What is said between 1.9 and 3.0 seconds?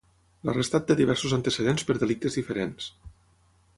per delictes diferents.